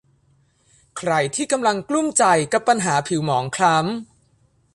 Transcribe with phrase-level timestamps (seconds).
[0.97, 4.09] ใครที่กำลังกลุ้มใจกับปัญหาผิวหมองคล้ำ